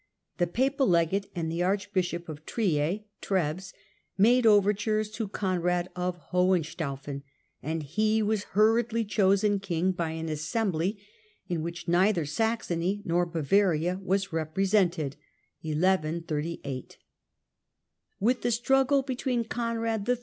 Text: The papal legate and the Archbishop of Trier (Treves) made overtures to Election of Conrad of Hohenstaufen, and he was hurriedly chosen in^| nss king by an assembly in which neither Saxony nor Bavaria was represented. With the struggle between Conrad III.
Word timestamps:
The 0.39 0.47
papal 0.47 0.87
legate 0.87 1.29
and 1.35 1.51
the 1.51 1.61
Archbishop 1.61 2.27
of 2.27 2.43
Trier 2.43 3.01
(Treves) 3.21 3.71
made 4.17 4.47
overtures 4.47 5.11
to 5.11 5.21
Election 5.25 5.25
of 5.25 5.31
Conrad 5.31 5.89
of 5.95 6.17
Hohenstaufen, 6.31 7.21
and 7.61 7.83
he 7.83 8.23
was 8.23 8.45
hurriedly 8.57 9.05
chosen 9.05 9.59
in^| 9.59 9.59
nss 9.59 9.61
king 9.61 9.91
by 9.91 10.09
an 10.13 10.27
assembly 10.27 10.97
in 11.47 11.61
which 11.61 11.87
neither 11.87 12.25
Saxony 12.25 13.03
nor 13.05 13.27
Bavaria 13.27 13.99
was 14.01 14.33
represented. 14.33 15.17
With 15.61 15.77
the 18.41 18.49
struggle 18.51 19.03
between 19.03 19.43
Conrad 19.43 20.09
III. 20.09 20.17